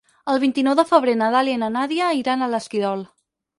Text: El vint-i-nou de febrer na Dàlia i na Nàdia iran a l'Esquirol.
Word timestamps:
El 0.31 0.37
vint-i-nou 0.43 0.77
de 0.79 0.85
febrer 0.91 1.13
na 1.19 1.27
Dàlia 1.35 1.59
i 1.59 1.61
na 1.65 1.71
Nàdia 1.77 2.09
iran 2.23 2.41
a 2.41 2.51
l'Esquirol. 2.57 3.09